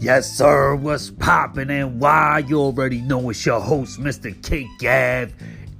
[0.00, 0.76] Yes, sir.
[0.76, 2.42] What's poppin' and why?
[2.48, 4.32] You already know it's your host, Mr.
[4.42, 5.30] K Gav,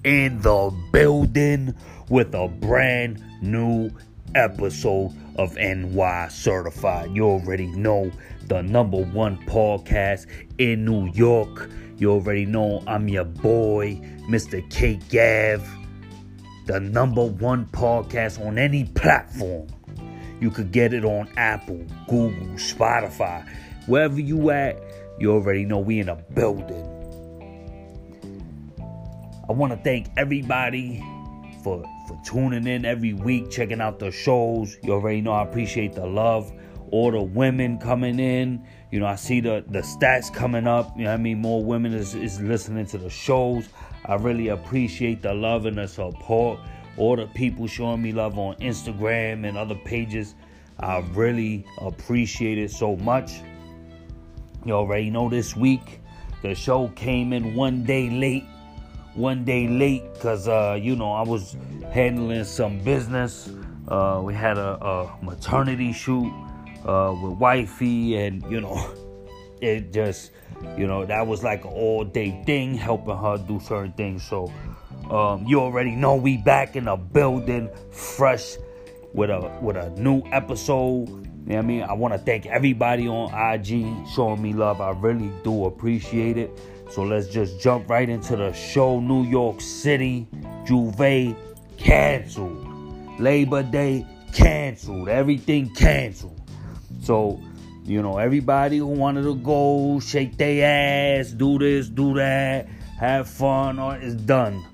[0.04, 1.74] in the building
[2.10, 3.90] with a brand new
[4.34, 7.16] episode of NY Certified.
[7.16, 8.12] You already know
[8.46, 10.26] the number one podcast
[10.58, 11.70] in New York.
[11.96, 14.60] You already know I'm your boy, Mr.
[14.68, 15.66] K Gav,
[16.66, 19.66] the number one podcast on any platform.
[20.42, 23.46] You could get it on Apple, Google, Spotify,
[23.90, 24.80] wherever you at.
[25.18, 26.86] You already know we in a building.
[29.48, 31.04] I want to thank everybody
[31.62, 34.76] for for tuning in every week, checking out the shows.
[34.82, 36.50] You already know I appreciate the love.
[36.90, 38.66] All the women coming in.
[38.90, 40.96] You know, I see the, the stats coming up.
[40.96, 41.40] You know I mean?
[41.40, 43.68] More women is, is listening to the shows.
[44.06, 46.58] I really appreciate the love and the support
[46.96, 50.34] all the people showing me love on Instagram and other pages.
[50.78, 53.40] I really appreciate it so much.
[54.64, 56.00] You already know this week
[56.42, 58.44] the show came in one day late.
[59.14, 61.56] One day late because, uh, you know, I was
[61.92, 63.50] handling some business.
[63.88, 66.32] Uh, we had a, a maternity shoot
[66.86, 68.94] uh, with wifey, and, you know,
[69.60, 70.30] it just,
[70.78, 74.22] you know, that was like an all day thing, helping her do certain things.
[74.22, 74.52] So,
[75.10, 78.56] um, you already know we back in the building, fresh
[79.12, 81.29] with a with a new episode.
[81.50, 81.82] You know what I mean?
[81.82, 84.80] I want to thank everybody on IG showing me love.
[84.80, 86.56] I really do appreciate it.
[86.92, 89.00] So let's just jump right into the show.
[89.00, 90.28] New York City,
[90.64, 91.36] J'ouvert
[91.76, 93.18] canceled.
[93.18, 95.08] Labor Day canceled.
[95.08, 96.40] Everything canceled.
[97.02, 97.40] So,
[97.82, 103.28] you know, everybody who wanted to go, shake their ass, do this, do that, have
[103.28, 104.64] fun, or it's done.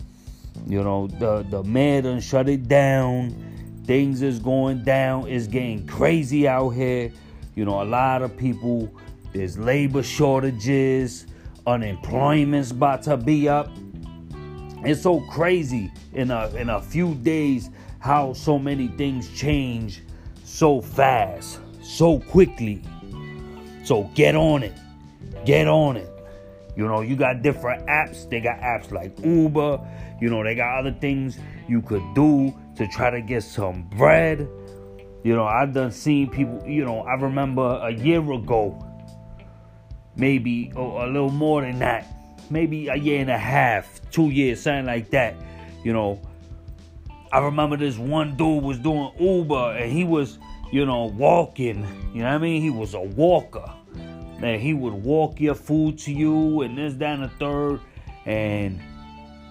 [0.66, 3.55] You know, the the man done shut it down.
[3.86, 5.28] Things is going down.
[5.28, 7.12] It's getting crazy out here.
[7.54, 8.92] You know, a lot of people.
[9.32, 11.26] There's labor shortages.
[11.66, 13.70] Unemployment's about to be up.
[14.84, 20.02] It's so crazy in a in a few days how so many things change
[20.44, 22.82] so fast, so quickly.
[23.84, 24.74] So get on it.
[25.44, 26.08] Get on it.
[26.76, 28.28] You know, you got different apps.
[28.28, 29.80] They got apps like Uber.
[30.20, 34.48] You know, they got other things you could do to try to get some bread.
[35.24, 38.78] You know, I've done seen people, you know, I remember a year ago,
[40.14, 42.06] maybe a little more than that,
[42.50, 45.34] maybe a year and a half, two years, something like that.
[45.82, 46.20] You know,
[47.32, 50.38] I remember this one dude was doing Uber and he was,
[50.70, 51.80] you know, walking.
[52.14, 52.62] You know what I mean?
[52.62, 53.68] He was a walker.
[54.42, 57.80] And he would walk your food to you and this, that, and the third.
[58.26, 58.80] And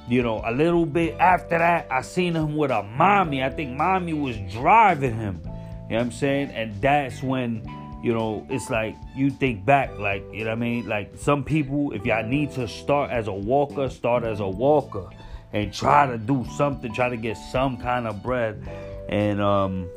[0.08, 3.44] you know, a little bit after that, I seen him with a mommy.
[3.44, 5.42] I think mommy was driving him.
[5.44, 6.50] You know what I'm saying?
[6.52, 7.64] And that's when,
[8.04, 10.88] you know, it's like you think back, like, you know what I mean?
[10.88, 15.10] Like some people, if y'all need to start as a walker, start as a walker
[15.54, 18.68] and try to do something, try to get some kind of bread.
[19.10, 19.90] And um,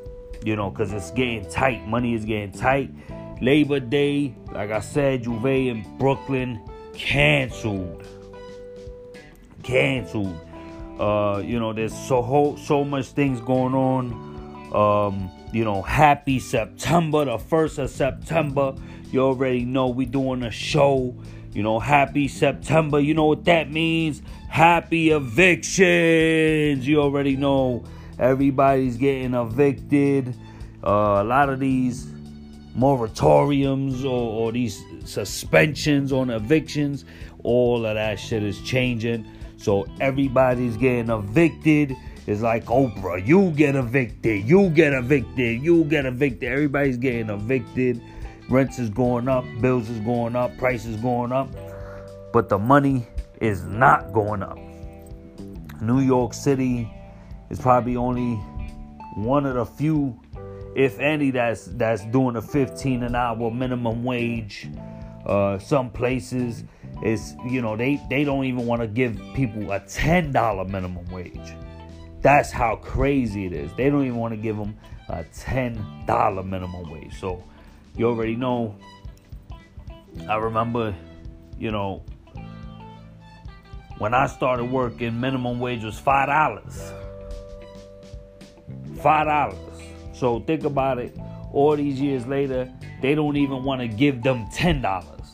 [0.44, 1.86] you know, cause it's getting tight.
[1.86, 2.90] Money is getting tight.
[3.40, 6.60] Labor Day, like I said, J'ouvert in Brooklyn
[6.94, 8.04] canceled
[9.62, 10.38] canceled.
[10.98, 14.12] Uh, you know, there's so so much things going on.
[14.74, 18.74] Um, you know, happy September, the first of September.
[19.10, 21.14] You already know we doing a show.
[21.52, 23.00] You know, happy September.
[23.00, 24.22] You know what that means?
[24.48, 26.86] Happy evictions.
[26.86, 27.84] You already know
[28.18, 30.34] everybody's getting evicted.
[30.84, 32.06] Uh, a lot of these
[32.76, 37.04] moratoriums or, or these suspensions on evictions,
[37.42, 39.26] all of that shit is changing.
[39.58, 41.96] So everybody's getting evicted.
[42.26, 46.50] It's like Oprah, you get evicted, you get evicted, you get evicted.
[46.50, 48.00] Everybody's getting evicted.
[48.48, 51.48] Rents is going up, bills is going up, prices going up.
[52.32, 53.06] But the money
[53.40, 54.58] is not going up.
[55.80, 56.90] New York City
[57.50, 58.34] is probably only
[59.16, 60.20] one of the few,
[60.76, 64.68] if any, that's that's doing a 15 an hour minimum wage.
[65.26, 66.64] Uh, some places
[67.02, 71.06] is you know they they don't even want to give people a ten dollar minimum
[71.10, 71.54] wage.
[72.20, 73.70] That's how crazy it is.
[73.76, 74.76] They don't even want to give them
[75.08, 77.18] a ten dollar minimum wage.
[77.18, 77.44] So
[77.96, 78.74] you already know.
[80.28, 80.94] I remember,
[81.58, 82.02] you know,
[83.98, 86.92] when I started working, minimum wage was five dollars.
[89.00, 89.58] Five dollars.
[90.12, 91.16] So think about it.
[91.52, 95.27] All these years later, they don't even want to give them ten dollars.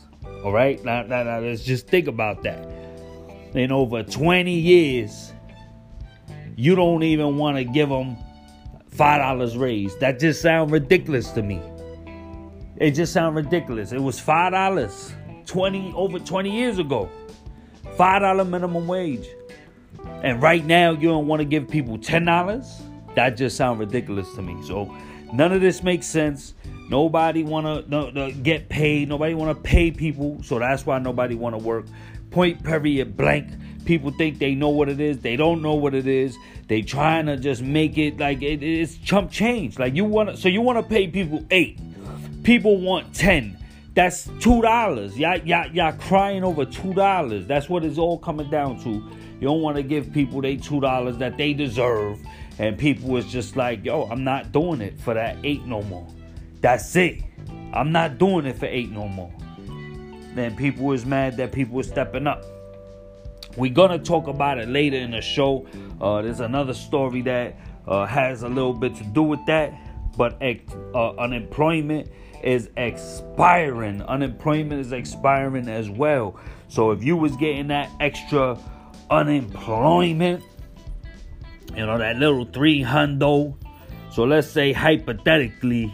[0.44, 2.68] All right, now, now, now let's just think about that.
[3.54, 5.32] In over 20 years,
[6.54, 8.18] you don't even want to give them
[8.90, 9.96] five dollars raise.
[9.96, 11.62] That just sounds ridiculous to me.
[12.76, 13.92] It just sounds ridiculous.
[13.92, 15.14] It was five dollars
[15.46, 17.08] 20 over 20 years ago.
[17.96, 19.26] Five dollar minimum wage.
[20.22, 22.82] And right now you don't want to give people ten dollars?
[23.14, 24.62] That just sounds ridiculous to me.
[24.66, 24.94] So
[25.32, 26.52] none of this makes sense.
[26.88, 29.08] Nobody wanna no, no, get paid.
[29.08, 30.42] Nobody wanna pay people.
[30.42, 31.86] So that's why nobody wanna work.
[32.30, 33.48] Point period blank.
[33.84, 35.18] People think they know what it is.
[35.20, 36.36] They don't know what it is.
[36.68, 39.78] They trying to just make it like it, it's chump change.
[39.78, 41.78] Like you want to, so you want to pay people eight.
[42.42, 43.58] People want ten.
[43.94, 45.16] That's two dollars.
[45.18, 47.46] Y'all, y'all, y'all crying over two dollars.
[47.46, 48.90] That's what it's all coming down to.
[48.90, 52.18] You don't want to give people they two dollars that they deserve,
[52.58, 56.06] and people is just like, yo, I'm not doing it for that eight no more.
[56.64, 57.20] That's it.
[57.74, 59.30] I'm not doing it for eight no more.
[60.34, 62.42] Then people was mad that people is stepping up.
[63.58, 65.66] We're gonna talk about it later in the show.
[66.00, 69.74] Uh, there's another story that uh, has a little bit to do with that,
[70.16, 72.08] but uh, unemployment
[72.42, 74.00] is expiring.
[74.00, 76.40] Unemployment is expiring as well.
[76.68, 78.58] So if you was getting that extra
[79.10, 80.42] unemployment,
[81.76, 83.54] you know that little three hundo.
[84.10, 85.92] So let's say hypothetically,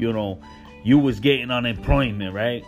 [0.00, 0.40] you know,
[0.82, 2.64] you was getting unemployment, right?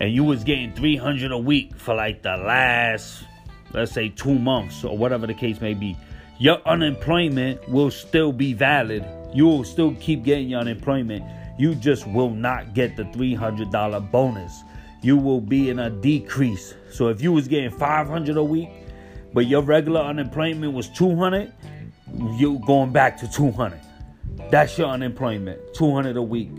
[0.00, 3.24] and you was getting 300 a week for like the last
[3.72, 5.96] let's say 2 months or whatever the case may be.
[6.38, 9.04] Your unemployment will still be valid.
[9.32, 11.22] You will still keep getting your unemployment.
[11.56, 14.64] You just will not get the $300 bonus.
[15.02, 16.74] You will be in a decrease.
[16.90, 18.70] So if you was getting 500 a week
[19.32, 21.52] but your regular unemployment was 200
[22.36, 23.78] you going back to 200
[24.50, 26.50] that's your unemployment 200 a week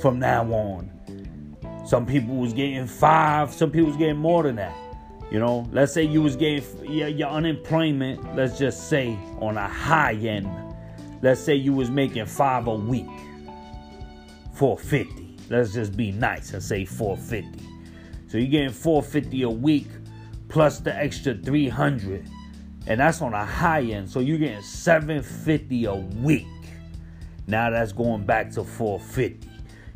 [0.00, 0.94] from now on
[1.84, 3.52] some people was getting five.
[3.52, 4.74] Some people was getting more than that.
[5.30, 8.34] You know, let's say you was getting your, your unemployment.
[8.34, 10.48] Let's just say on a high end.
[11.22, 13.06] Let's say you was making five a week.
[14.54, 15.36] 450.
[15.50, 17.66] Let's just be nice and say 450.
[18.28, 19.88] So you're getting 450 a week
[20.48, 22.26] plus the extra 300.
[22.86, 24.08] And that's on a high end.
[24.08, 26.46] So you're getting 750 a week.
[27.46, 29.48] Now that's going back to 450.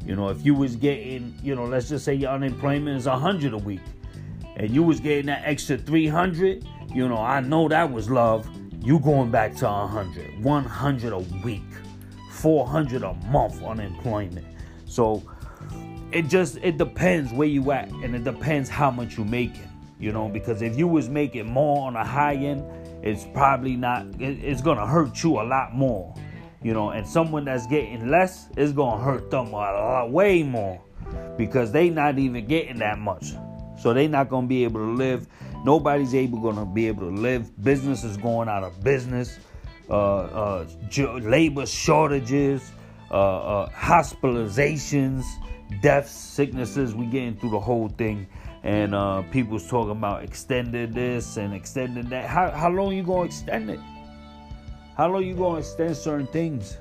[0.05, 3.53] You know, if you was getting, you know, let's just say your unemployment is 100
[3.53, 3.81] a week
[4.57, 6.65] and you was getting that extra 300,
[6.95, 8.49] you know, I know that was love.
[8.81, 11.63] You going back to 100, 100 a week,
[12.33, 14.47] 400 a month unemployment.
[14.87, 15.23] So
[16.13, 19.69] it just it depends where you at and it depends how much you making,
[19.99, 22.65] you know, because if you was making more on a high end,
[23.05, 26.15] it's probably not it's going to hurt you a lot more
[26.63, 30.81] you know, and someone that's getting less is gonna hurt them a lot, way more
[31.37, 33.33] because they not even getting that much.
[33.81, 35.27] So they not gonna be able to live.
[35.65, 37.63] Nobody's able gonna be able to live.
[37.63, 39.39] Business is going out of business.
[39.89, 40.67] Uh, uh,
[41.23, 42.73] labor shortages,
[43.11, 45.25] uh, uh, hospitalizations,
[45.81, 46.95] deaths, sicknesses.
[46.95, 48.27] We getting through the whole thing,
[48.65, 52.29] and uh, people's talking about extending this and extending that.
[52.29, 53.81] How how long you gonna extend it?
[54.99, 56.77] How long you gonna extend certain things?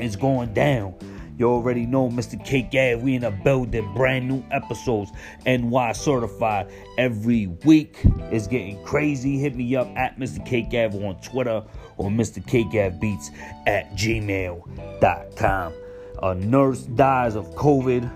[0.00, 0.94] It's going down.
[1.36, 2.42] You already know Mr.
[2.42, 3.02] K Gav.
[3.02, 5.10] We in a building, brand new episodes,
[5.44, 7.98] NY certified every week.
[8.32, 9.38] It's getting crazy.
[9.38, 10.44] Hit me up at Mr.
[10.46, 11.62] K Gav on Twitter
[11.98, 12.44] or Mr.
[12.46, 13.30] K Gav Beats
[13.66, 15.72] at gmail.com.
[16.22, 18.10] A nurse dies of COVID,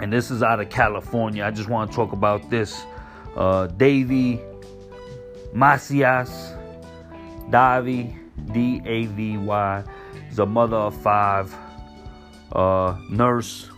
[0.00, 1.44] and this is out of California.
[1.44, 2.82] I just want to talk about this.
[3.36, 4.40] Uh, Davy
[5.54, 6.54] Macias
[7.50, 8.16] Davy,
[8.52, 9.84] D A V Y,
[10.30, 11.54] is a mother of five,
[12.52, 13.68] uh, nurse,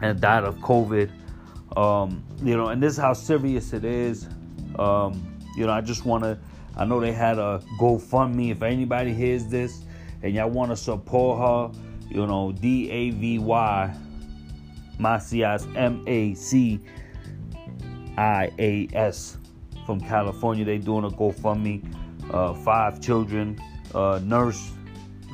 [0.00, 1.10] and died of COVID.
[1.76, 4.28] Um, you know, and this is how serious it is.
[4.78, 6.38] Um, you know, I just want to.
[6.76, 8.50] I know they had a GoFundMe.
[8.50, 9.82] If anybody hears this
[10.22, 13.94] and y'all want to support her, you know, D A V Y,
[14.98, 16.80] Macias, M A C
[18.16, 19.38] I A S
[19.86, 20.64] from California.
[20.64, 21.82] They doing a GoFundMe
[22.32, 23.60] uh, five children,
[23.94, 24.72] uh, nurse,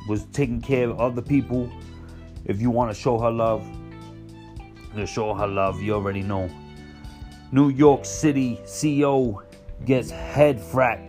[0.08, 1.70] was taking care of other people.
[2.44, 3.66] If you want to show her love,
[4.94, 6.48] to show her love, you already know.
[7.52, 9.42] New York City CEO
[9.84, 11.00] gets head frack,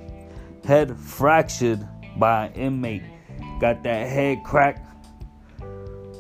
[0.65, 3.03] head fractured by inmate.
[3.59, 4.85] Got that head crack.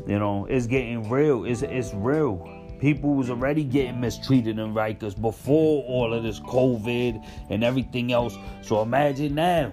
[0.07, 1.45] You know, it's getting real.
[1.45, 2.56] It's it's real.
[2.79, 8.37] People was already getting mistreated in Rikers before all of this COVID and everything else.
[8.61, 9.71] So imagine now.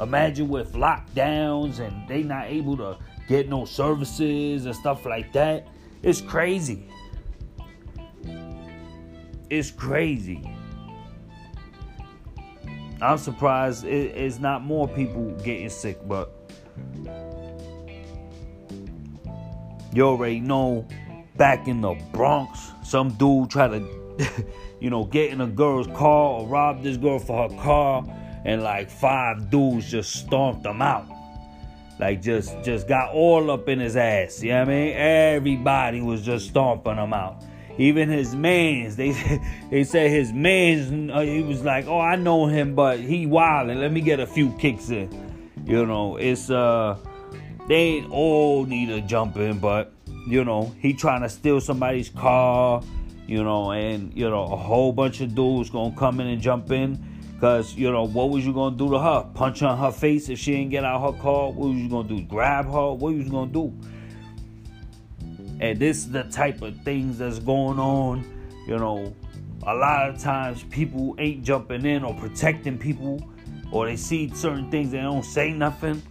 [0.00, 5.68] Imagine with lockdowns and they not able to get no services and stuff like that.
[6.02, 6.88] It's crazy.
[9.48, 10.54] It's crazy.
[13.02, 16.40] I'm surprised it's not more people getting sick, but
[19.92, 20.86] You already know
[21.40, 24.44] back in the Bronx, some dude tried to,
[24.80, 28.04] you know, get in a girl's car or rob this girl for her car,
[28.44, 31.06] and like five dudes just stomped him out.
[31.98, 34.42] Like just just got all up in his ass.
[34.42, 34.92] You know what I mean?
[34.94, 37.42] Everybody was just stomping him out.
[37.78, 39.12] Even his mans, they
[39.70, 43.80] they said his mans, uh, he was like, oh, I know him, but he wildin'.
[43.80, 45.08] Let me get a few kicks in.
[45.64, 46.98] You know, it's uh,
[47.66, 49.94] they ain't all need to jump in, but
[50.26, 52.82] you know, he trying to steal somebody's car,
[53.26, 56.70] you know, and you know, a whole bunch of dudes gonna come in and jump
[56.70, 57.10] in
[57.40, 59.26] Cause you know what was you gonna do to her?
[59.32, 61.46] Punch on her face if she didn't get out her car?
[61.46, 62.20] What was you gonna do?
[62.20, 62.92] Grab her?
[62.92, 63.72] What was you gonna do?
[65.58, 68.26] And this is the type of things that's going on.
[68.66, 69.14] You know,
[69.66, 73.26] a lot of times people ain't jumping in or protecting people,
[73.72, 76.02] or they see certain things they don't say nothing.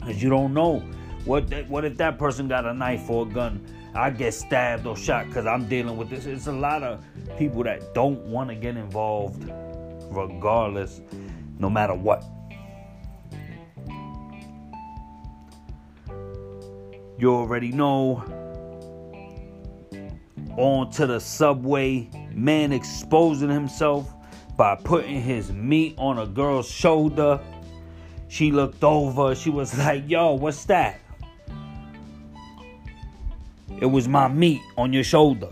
[0.00, 0.82] Cause you don't know
[1.26, 3.64] what what if that person got a knife or a gun
[3.96, 6.26] I get stabbed or shot because I'm dealing with this.
[6.26, 7.02] It's a lot of
[7.38, 9.50] people that don't want to get involved,
[10.10, 11.00] regardless,
[11.58, 12.22] no matter what.
[17.18, 18.22] You already know.
[20.58, 24.12] On to the subway, man exposing himself
[24.56, 27.40] by putting his meat on a girl's shoulder.
[28.28, 31.00] She looked over, she was like, Yo, what's that?
[33.78, 35.50] It was my meat on your shoulder.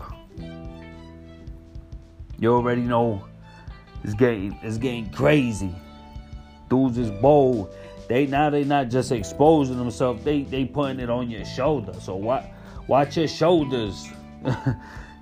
[2.39, 3.23] You already know
[4.03, 5.73] it's getting it's getting crazy.
[6.69, 7.73] Dudes is bold.
[8.09, 11.93] They now they not just exposing themselves, they they putting it on your shoulder.
[11.99, 12.51] So what
[12.87, 14.07] watch your shoulders.
[14.45, 14.75] you know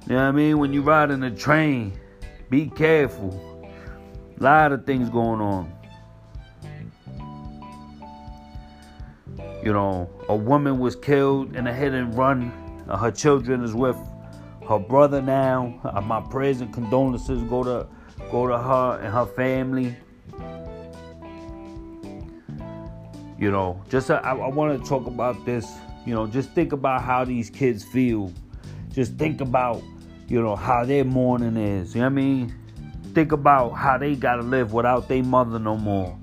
[0.06, 0.60] what I mean?
[0.60, 1.94] When you ride in a train,
[2.50, 3.70] be careful.
[4.40, 5.74] A lot of things going on.
[9.64, 12.52] You know, a woman was killed in a hit and run
[12.88, 13.98] her children is with
[14.68, 15.80] her brother now.
[16.04, 17.88] My prayers and condolences go to
[18.32, 19.96] go to her and her family.
[23.38, 25.70] You know, just I, I want to talk about this.
[26.06, 28.32] You know, just think about how these kids feel.
[28.92, 29.82] Just think about,
[30.28, 31.96] you know, how their morning is.
[31.96, 32.56] You know what I mean?
[33.14, 36.18] Think about how they gotta live without their mother no more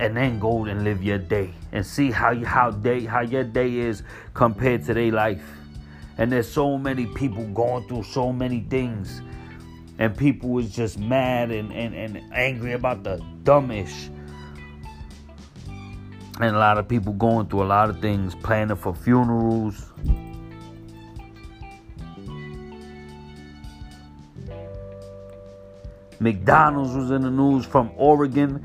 [0.00, 3.44] and then go and live your day and see how you, how day how your
[3.44, 4.02] day is
[4.34, 5.42] compared to their life.
[6.18, 9.22] And there's so many people going through so many things.
[10.00, 14.10] And people is just mad and, and, and angry about the dumbish.
[16.40, 19.92] And a lot of people going through a lot of things, planning for funerals.
[26.20, 28.64] McDonald's was in the news from Oregon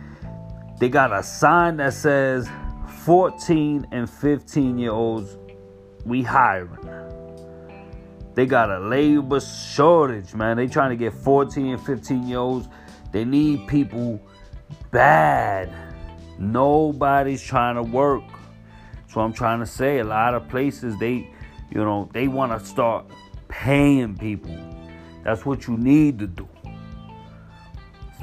[0.84, 2.50] they got a sign that says
[3.06, 5.38] 14 and 15 year olds,
[6.06, 6.86] we hiring.
[8.34, 10.58] They got a labor shortage, man.
[10.58, 12.68] They trying to get 14 and 15 year olds.
[13.14, 14.20] They need people
[14.92, 15.74] bad.
[16.38, 18.26] Nobody's trying to work.
[19.08, 21.32] So I'm trying to say a lot of places they,
[21.72, 23.06] you know, they want to start
[23.48, 24.58] paying people.
[25.24, 26.50] That's what you need to do.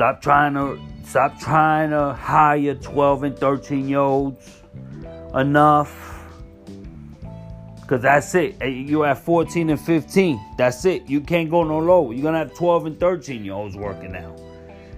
[0.00, 4.62] Stop trying to stop trying to hire 12 and 13 year olds
[5.34, 6.24] enough.
[7.86, 8.56] Cause that's it.
[8.64, 10.54] You're at 14 and 15.
[10.56, 11.06] That's it.
[11.06, 12.14] You can't go no lower.
[12.14, 14.34] You're gonna have 12 and 13 year olds working now.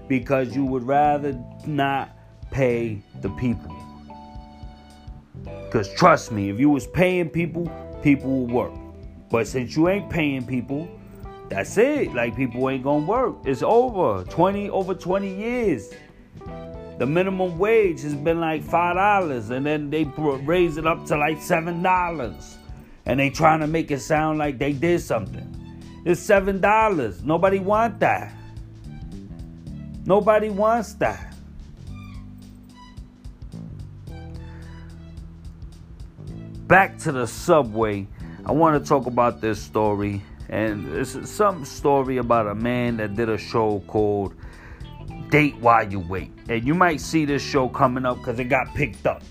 [0.06, 2.16] Because you would rather not
[2.52, 3.74] pay the people.
[5.72, 7.66] Cause trust me, if you was paying people,
[8.04, 8.72] people would work.
[9.32, 10.88] But since you ain't paying people,
[11.52, 12.14] that's it.
[12.14, 13.36] Like people ain't gonna work.
[13.44, 14.24] It's over.
[14.24, 15.92] 20 over 20 years.
[16.98, 21.16] The minimum wage has been like five dollars, and then they raise it up to
[21.16, 22.56] like seven dollars,
[23.06, 25.48] and they trying to make it sound like they did something.
[26.04, 27.22] It's seven dollars.
[27.22, 28.32] Nobody want that.
[30.04, 31.34] Nobody wants that.
[36.66, 38.06] Back to the subway.
[38.46, 43.16] I want to talk about this story and it's some story about a man that
[43.16, 44.34] did a show called
[45.30, 46.30] Date While You Wait.
[46.50, 49.22] And you might see this show coming up because it got picked up.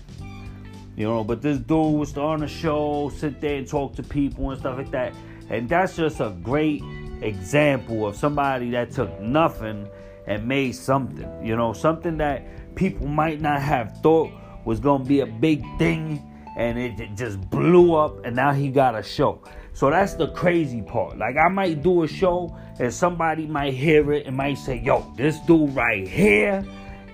[0.96, 4.50] You know, but this dude was on a show, sit there and talk to people
[4.50, 5.14] and stuff like that.
[5.48, 6.82] And that's just a great
[7.20, 9.88] example of somebody that took nothing
[10.26, 11.46] and made something.
[11.46, 14.32] You know, something that people might not have thought
[14.64, 18.70] was going to be a big thing and it just blew up and now he
[18.70, 19.40] got a show.
[19.74, 21.18] So that's the crazy part.
[21.18, 25.12] Like I might do a show and somebody might hear it and might say, "Yo,
[25.16, 26.64] this dude right here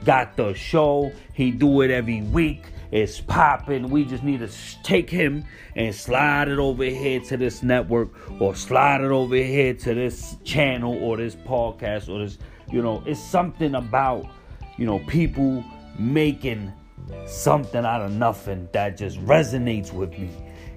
[0.04, 1.12] got the show.
[1.34, 3.90] He do it every week It's popping.
[3.90, 4.48] We just need to
[4.82, 5.44] take him
[5.76, 8.08] and slide it over here to this network
[8.40, 12.38] or slide it over here to this channel or this podcast or this,
[12.70, 14.26] you know, it's something about,
[14.78, 15.62] you know, people
[15.98, 16.72] making
[17.26, 20.30] something out of nothing that just resonates with me.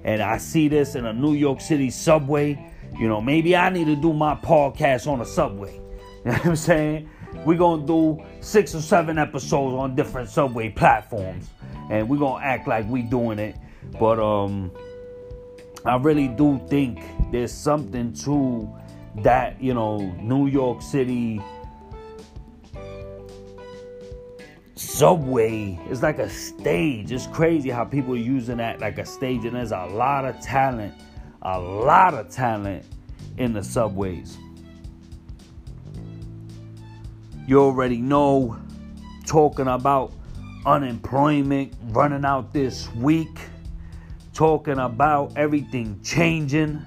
[0.03, 2.71] And I see this in a New York City subway.
[2.99, 5.79] You know, maybe I need to do my podcast on a subway.
[6.23, 7.09] You know what I'm saying?
[7.45, 11.49] We're gonna do six or seven episodes on different subway platforms.
[11.89, 13.55] And we're gonna act like we doing it.
[13.99, 14.71] But um
[15.83, 16.99] I really do think
[17.31, 18.69] there's something to
[19.23, 21.41] that, you know, New York City
[25.01, 27.11] subway is like a stage.
[27.11, 30.39] It's crazy how people are using that like a stage, and there's a lot of
[30.41, 30.93] talent,
[31.41, 32.85] a lot of talent
[33.37, 34.37] in the subways.
[37.47, 38.59] You already know,
[39.25, 40.13] talking about
[40.67, 43.39] unemployment running out this week,
[44.35, 46.79] talking about everything changing.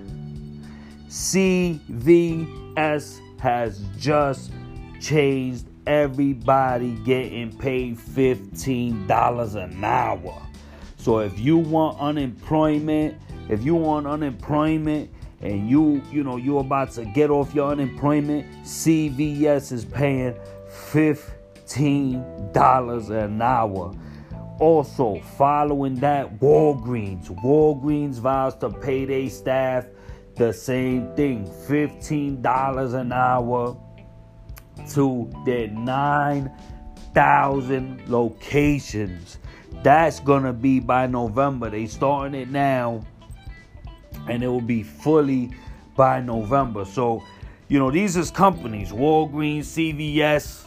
[1.08, 1.80] CVS
[3.40, 4.52] has just
[5.00, 10.42] changed everybody getting paid $15 an hour.
[10.96, 15.10] So if you want unemployment, if you want unemployment
[15.40, 20.34] and you, you know, you're about to get off your unemployment, CVS is paying
[20.68, 23.92] $15 an hour.
[24.60, 27.26] Also, following that, Walgreens.
[27.42, 29.84] Walgreens vows to pay their staff
[30.36, 33.76] the same thing $15 an hour
[34.90, 39.38] to their 9,000 locations.
[39.82, 41.70] That's gonna be by November.
[41.70, 43.04] They starting it now,
[44.28, 45.50] and it will be fully
[45.96, 46.84] by November.
[46.84, 47.22] So,
[47.68, 50.66] you know, these is companies, Walgreens, CVS.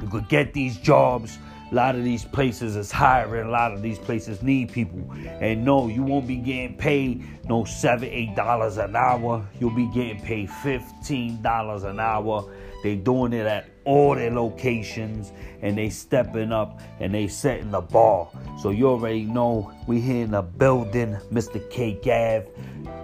[0.00, 1.38] You could get these jobs.
[1.74, 3.48] A lot of these places is hiring.
[3.48, 5.10] A lot of these places need people.
[5.40, 9.44] And no, you won't be getting paid no seven, eight dollars an hour.
[9.58, 12.48] You'll be getting paid fifteen dollars an hour
[12.84, 17.80] they doing it at all their locations and they stepping up and they setting the
[17.80, 18.28] bar.
[18.60, 21.68] So you already know we here in the building, Mr.
[21.70, 22.46] K Gav,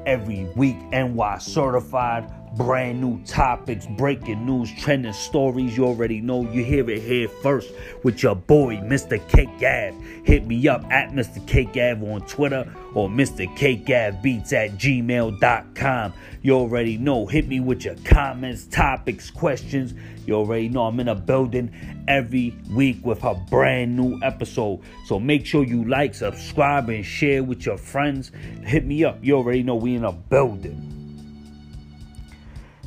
[0.05, 5.77] every week NY certified brand new topics, breaking news, trending stories.
[5.77, 9.21] You already know you hear it here first with your boy, Mr.
[9.29, 9.95] K Gav.
[10.25, 11.47] Hit me up at Mr.
[11.47, 13.55] K Gav on Twitter or Mr.
[13.57, 16.13] K Gav Beats at gmail.com.
[16.43, 17.27] You already know.
[17.27, 19.95] Hit me with your comments, topics, questions.
[20.27, 21.71] You already know I'm in a building
[22.09, 24.81] every week with a brand new episode.
[25.07, 28.33] So make sure you like, subscribe, and share with your friends.
[28.65, 29.19] Hit me up.
[29.23, 30.89] You already know we in a building.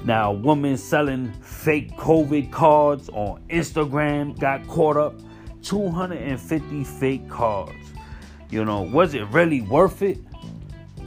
[0.04, 5.16] Now, a woman selling fake COVID cards on Instagram got caught up.
[5.62, 7.94] 250 fake cards.
[8.50, 10.20] You know, was it really worth it?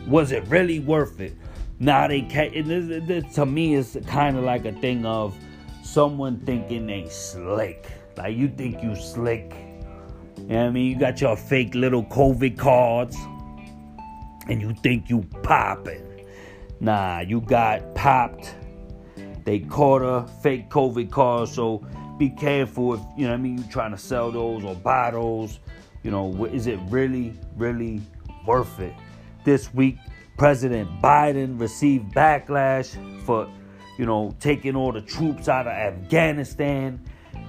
[0.06, 1.34] Was it really worth it?
[1.78, 2.52] Now they can't.
[2.66, 5.36] This, this, to me, it's kind of like a thing of
[5.82, 7.90] someone thinking they slick.
[8.16, 9.54] Like you think you slick.
[10.38, 10.90] You know what I mean?
[10.90, 13.16] You got your fake little COVID cards,
[14.48, 16.02] and you think you popping.
[16.80, 18.54] Nah, you got popped
[19.46, 21.86] they caught a fake COVID card, so
[22.18, 25.60] be careful if you know I mean you're trying to sell those or buy those.
[26.02, 28.02] You know, is it really, really
[28.46, 28.92] worth it?
[29.44, 29.96] This week,
[30.36, 33.48] President Biden received backlash for,
[33.98, 37.00] you know, taking all the troops out of Afghanistan,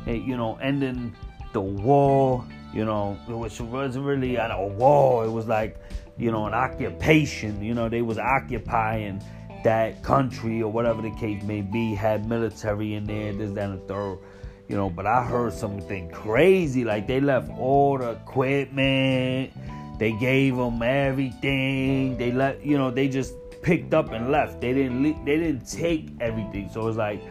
[0.05, 1.13] and, you know, ending
[1.53, 2.45] the war.
[2.73, 5.25] You know, which wasn't really a war.
[5.25, 5.79] It was like,
[6.17, 7.63] you know, an occupation.
[7.63, 9.21] You know, they was occupying
[9.63, 13.81] that country or whatever the case may be had military in there, this, that, and
[13.81, 14.19] the third.
[14.67, 16.83] You know, but I heard something crazy.
[16.83, 19.53] Like they left all the equipment,
[19.97, 22.17] they gave them everything.
[22.17, 24.61] They let you know they just picked up and left.
[24.61, 26.69] They didn't they didn't take everything.
[26.71, 27.23] So it's like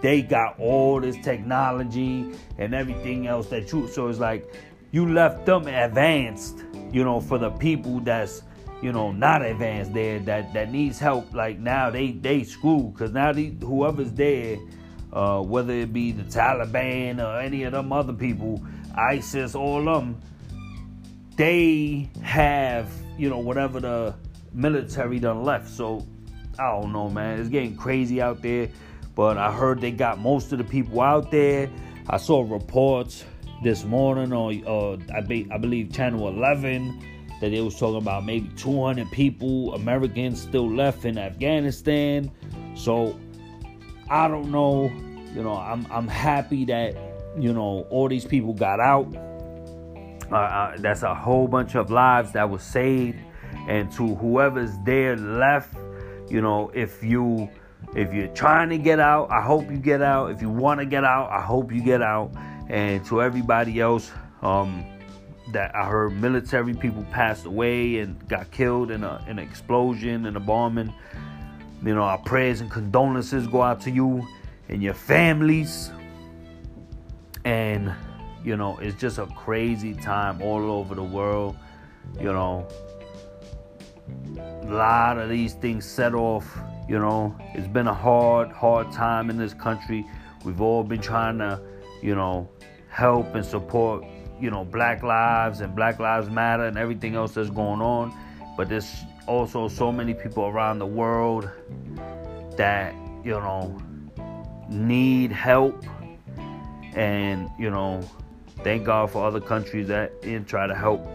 [0.00, 3.88] they got all this technology and everything else that you.
[3.88, 4.52] So it's like
[4.90, 6.64] you left them advanced.
[6.90, 8.42] You know, for the people that's
[8.82, 11.32] you know, not advanced there that that needs help.
[11.34, 14.58] Like now they they screwed because now the whoever's there,
[15.12, 18.62] uh, whether it be the Taliban or any of them other people,
[18.96, 20.20] ISIS, all them,
[21.36, 24.14] they have you know whatever the
[24.52, 25.68] military done left.
[25.68, 26.06] So
[26.58, 27.40] I don't know, man.
[27.40, 28.68] It's getting crazy out there.
[29.14, 31.68] But I heard they got most of the people out there.
[32.08, 33.24] I saw reports
[33.64, 38.24] this morning on uh, I, be, I believe channel 11 that they was talking about
[38.24, 42.30] maybe 200 people, Americans still left in Afghanistan.
[42.74, 43.18] So
[44.10, 44.90] I don't know.
[45.34, 46.96] You know, I'm I'm happy that
[47.38, 49.14] you know all these people got out.
[50.30, 53.18] Uh, uh, that's a whole bunch of lives that was saved.
[53.68, 55.74] And to whoever's there left,
[56.28, 57.48] you know, if you
[57.94, 60.30] if you're trying to get out, I hope you get out.
[60.30, 62.32] If you want to get out, I hope you get out.
[62.68, 64.10] And to everybody else,
[64.42, 64.84] um,
[65.52, 70.26] that I heard military people passed away and got killed in, a, in an explosion
[70.26, 70.92] and a bombing.
[71.84, 74.26] You know, our prayers and condolences go out to you
[74.68, 75.90] and your families.
[77.44, 77.92] And,
[78.44, 81.56] you know, it's just a crazy time all over the world.
[82.18, 82.66] You know,
[84.36, 86.58] a lot of these things set off.
[86.88, 90.04] You know, it's been a hard, hard time in this country.
[90.44, 91.60] We've all been trying to,
[92.02, 92.48] you know,
[92.88, 94.04] help and support
[94.40, 98.12] you know, Black Lives and Black Lives Matter and everything else that's going on.
[98.56, 101.48] But there's also so many people around the world
[102.56, 103.78] that, you know,
[104.68, 105.84] need help.
[106.94, 108.00] And, you know,
[108.64, 111.06] thank God for other countries that and try to help.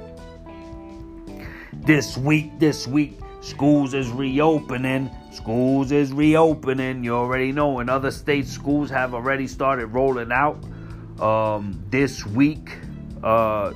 [1.74, 5.10] This week, this week, schools is reopening.
[5.32, 7.04] Schools is reopening.
[7.04, 10.64] You already know in other states, schools have already started rolling out.
[11.20, 12.78] Um, this week,
[13.24, 13.74] uh,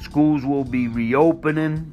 [0.00, 1.92] schools will be reopening,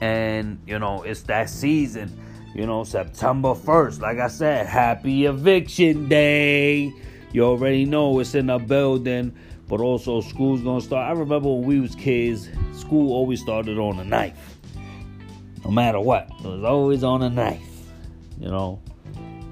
[0.00, 2.18] and you know it's that season.
[2.54, 6.92] You know, September 1st, like I said, happy eviction day.
[7.32, 9.34] You already know it's in the building,
[9.68, 11.08] but also school's gonna start.
[11.08, 14.58] I remember when we was kids, school always started on a knife.
[15.64, 17.86] No matter what, it was always on a knife.
[18.38, 18.82] You know,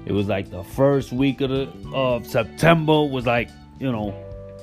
[0.05, 4.13] it was like the first week of the of September was like, you know,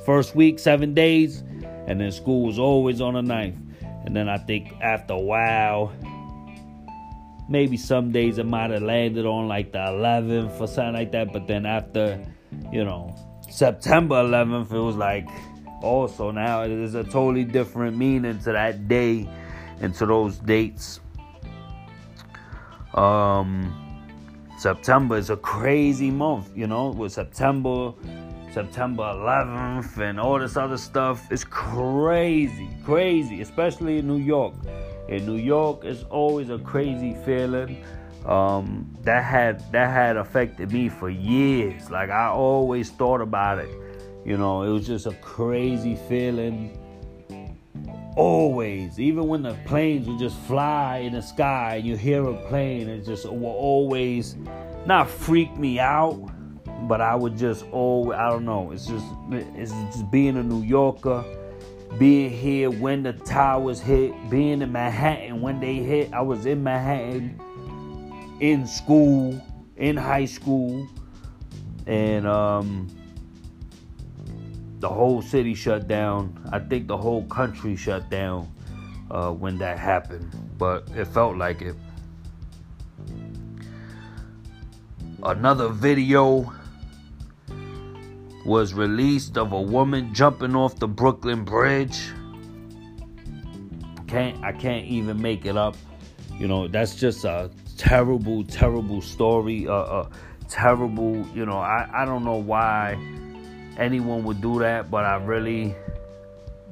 [0.09, 1.45] first week, seven days,
[1.87, 3.59] and then school was always on the ninth.
[4.07, 5.93] And then I think after a while,
[7.47, 11.31] maybe some days it might have landed on like the 11th or something like that.
[11.31, 12.25] But then after,
[12.73, 13.15] you know,
[13.51, 15.29] September 11th, it was like
[15.83, 19.29] also now it is a totally different meaning to that day
[19.83, 21.01] and to those dates.
[22.95, 23.75] Um,
[24.59, 27.93] September is a crazy month, you know, with September
[28.53, 31.31] September 11th and all this other stuff.
[31.31, 34.55] It's crazy, crazy, especially in New York.
[35.09, 37.85] In New York, it's always a crazy feeling.
[38.27, 41.91] Um, that had that had affected me for years.
[41.91, 43.71] Like I always thought about it.
[44.25, 46.77] You know, it was just a crazy feeling.
[48.17, 52.35] Always, even when the planes would just fly in the sky, and you hear a
[52.49, 54.37] plane, it just will always
[54.85, 56.28] not freak me out
[56.83, 58.71] but I would just oh I don't know.
[58.73, 61.25] It's just it's just being a New Yorker,
[61.99, 66.13] being here when the towers hit, being in Manhattan when they hit.
[66.13, 67.41] I was in Manhattan
[68.41, 69.41] in school,
[69.77, 70.89] in high school,
[71.87, 72.89] and um,
[74.81, 76.49] the whole city shut down.
[76.53, 78.53] I think the whole country shut down
[79.11, 81.75] uh, when that happened, but it felt like it.
[85.21, 86.53] Another video
[88.45, 92.11] was released of a woman jumping off the Brooklyn Bridge.
[94.07, 95.77] Can't I can't even make it up.
[96.39, 99.67] You know, that's just a terrible, terrible story.
[99.69, 100.09] A,
[100.49, 102.95] terrible, you know, I, I don't know why
[103.77, 105.75] anyone would do that, but I really,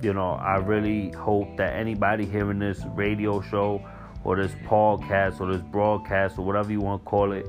[0.03, 3.87] you know, I really hope that anybody hearing this radio show
[4.25, 7.47] or this podcast or this broadcast or whatever you want to call it,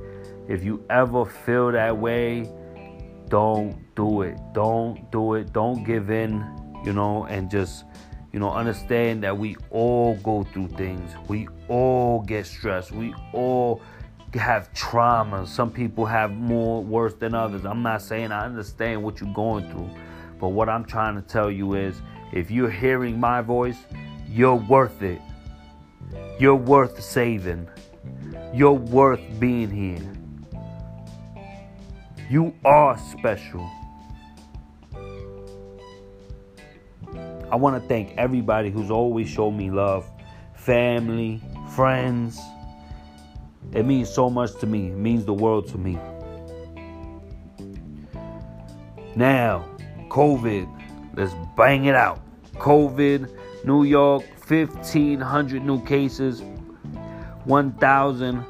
[0.47, 2.49] if you ever feel that way,
[3.29, 4.37] don't do it.
[4.53, 5.53] Don't do it.
[5.53, 6.43] Don't give in,
[6.83, 7.85] you know, and just,
[8.31, 11.11] you know, understand that we all go through things.
[11.27, 12.91] We all get stressed.
[12.91, 13.81] We all
[14.33, 15.45] have trauma.
[15.47, 17.65] Some people have more worse than others.
[17.65, 19.89] I'm not saying I understand what you're going through,
[20.39, 22.01] but what I'm trying to tell you is
[22.33, 23.77] if you're hearing my voice,
[24.29, 25.21] you're worth it.
[26.39, 27.67] You're worth saving.
[28.53, 30.16] You're worth being here.
[32.29, 33.69] You are special.
[37.49, 40.09] I want to thank everybody who's always showed me love
[40.53, 41.41] family,
[41.73, 42.37] friends.
[43.71, 45.97] It means so much to me, it means the world to me.
[49.15, 49.65] Now,
[50.09, 50.67] COVID,
[51.15, 52.19] let's bang it out.
[52.55, 56.41] COVID, New York, 1,500 new cases,
[57.45, 58.43] 1,000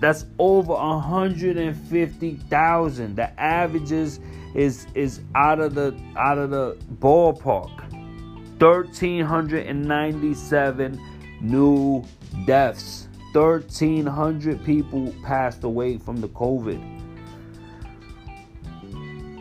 [0.00, 3.16] That's over 150,000.
[3.16, 4.20] The averages
[4.54, 7.70] is is out of the out of the ballpark.
[8.58, 11.00] 1397
[11.40, 12.04] new
[12.46, 13.08] deaths.
[13.32, 16.80] 1300 people passed away from the COVID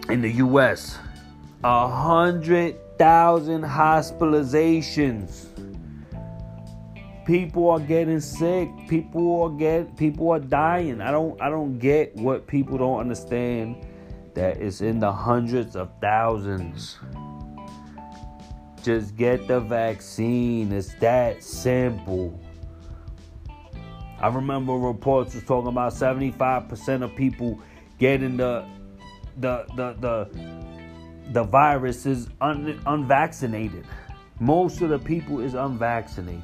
[0.09, 0.97] in the US.
[1.63, 5.47] A hundred thousand hospitalizations.
[7.25, 8.69] People are getting sick.
[8.89, 11.01] People are get people are dying.
[11.01, 13.85] I don't I don't get what people don't understand
[14.33, 16.97] that it's in the hundreds of thousands.
[18.81, 20.71] Just get the vaccine.
[20.71, 22.40] It's that simple.
[24.21, 27.59] I remember reports was talking about 75% of people
[27.97, 28.63] getting the
[29.37, 30.29] the the the
[31.31, 33.85] the virus is un, unvaccinated.
[34.39, 36.43] Most of the people is unvaccinated.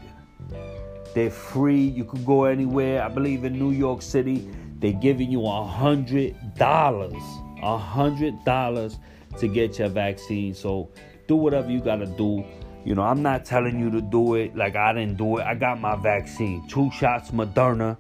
[1.14, 1.82] They're free.
[1.82, 3.04] You could go anywhere.
[3.04, 7.22] I believe in New York City, they're giving you a hundred dollars,
[7.62, 8.98] a hundred dollars
[9.40, 10.56] to get your vaccine.
[10.56, 10.90] So
[11.28, 12.44] do whatever you gotta do.
[12.88, 15.44] You know, I'm not telling you to do it like I didn't do it.
[15.44, 17.98] I got my vaccine, two shots Moderna,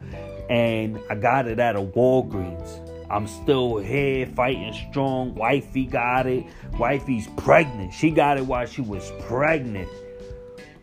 [0.50, 2.80] and I got it at a Walgreens.
[3.10, 5.36] I'm still here fighting strong.
[5.36, 6.46] Wifey got it.
[6.80, 7.94] Wifey's pregnant.
[7.94, 9.90] She got it while she was pregnant.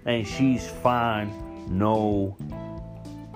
[0.04, 1.32] And she's fine.
[1.70, 2.36] No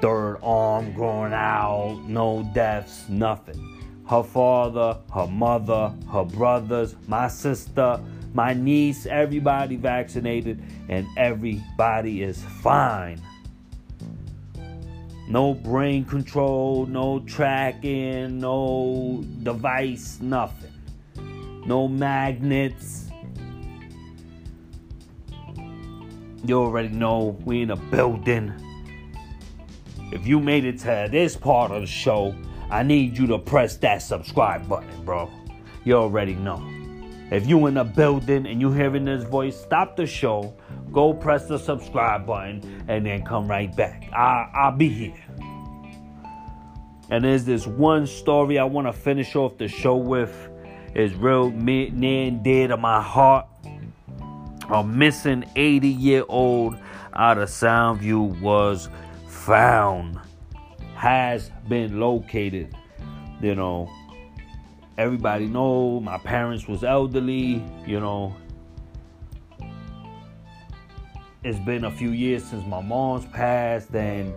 [0.02, 4.04] third arm growing out, no deaths, nothing.
[4.06, 7.98] Her father, her mother, her brothers, my sister,
[8.34, 13.20] my niece, everybody vaccinated, and everybody is fine.
[15.28, 20.72] No brain control, no tracking, no device, nothing.
[21.66, 23.10] No magnets.
[26.44, 28.54] You already know we in a building.
[30.12, 32.34] If you made it to this part of the show,
[32.70, 35.30] I need you to press that subscribe button, bro.
[35.84, 36.77] You already know.
[37.30, 40.54] If you in a building and you hearing this voice, stop the show
[40.92, 44.08] go press the subscribe button and then come right back.
[44.12, 45.14] I, I'll be here.
[47.10, 50.50] And there's this one story I want to finish off the show with.
[50.94, 53.46] It's real near and dear to my heart.
[54.70, 56.76] A missing 80 year old
[57.14, 58.90] out of Soundview was
[59.26, 60.18] found,
[60.94, 62.74] has been located.
[63.40, 63.90] You know,
[64.98, 67.64] everybody know my parents was elderly.
[67.86, 68.36] You know,
[71.44, 74.34] it's been a few years since my mom's passed and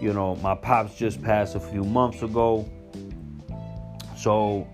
[0.00, 2.68] you know my pops just passed a few months ago
[4.16, 4.66] so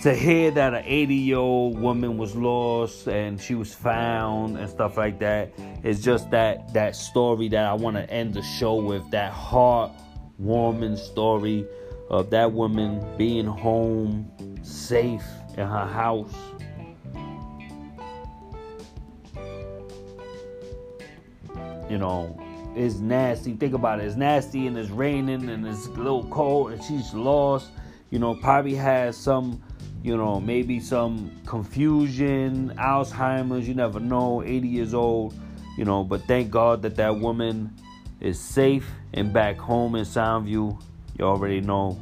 [0.00, 4.68] to hear that an 80 year old woman was lost and she was found and
[4.68, 8.74] stuff like that is just that that story that i want to end the show
[8.74, 11.66] with that heartwarming story
[12.10, 14.30] of that woman being home
[14.62, 15.24] safe
[15.56, 16.34] in her house
[21.90, 22.40] you know,
[22.76, 23.52] it's nasty.
[23.54, 24.04] Think about it.
[24.04, 27.72] It's nasty and it's raining and it's a little cold and she's lost.
[28.10, 29.60] You know, probably has some,
[30.02, 33.66] you know, maybe some confusion, Alzheimer's.
[33.66, 34.42] You never know.
[34.42, 35.34] 80 years old,
[35.76, 36.04] you know.
[36.04, 37.74] But thank God that that woman
[38.20, 40.80] is safe and back home in Soundview.
[41.20, 42.00] You already know.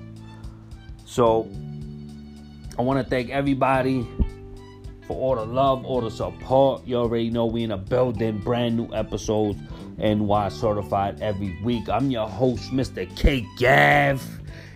[1.04, 1.50] So
[2.78, 4.06] I want to thank everybody
[5.08, 6.86] for all the love, all the support.
[6.86, 9.58] You already know we in a building, brand new episodes,
[9.98, 11.88] NY certified every week.
[11.88, 13.12] I'm your host, Mr.
[13.16, 14.24] K Gav.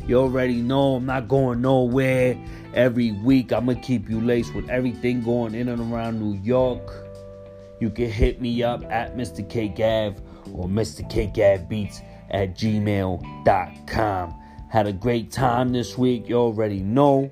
[0.09, 2.37] You already know I'm not going nowhere.
[2.75, 6.83] Every week I'm gonna keep you laced with everything going in and around New York.
[7.79, 9.49] You can hit me up at Mr.
[9.49, 10.21] K Gav
[10.53, 11.09] or Mr.
[11.09, 12.01] K Gav Beats
[12.33, 14.35] at gmail.com.
[14.69, 17.31] Had a great time this week, you already know.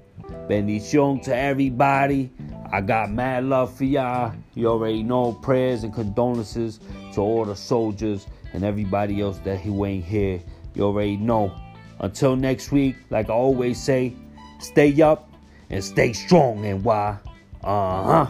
[0.49, 2.31] Bendición to everybody.
[2.73, 4.33] I got mad love for y'all.
[4.55, 6.79] You already know prayers and condolences
[7.15, 10.41] to all the soldiers and everybody else that who ain't here.
[10.75, 11.53] You already know.
[11.99, 14.15] Until next week, like I always say,
[14.61, 15.31] stay up
[15.71, 17.19] and stay strong and why.
[17.63, 18.27] Uh huh.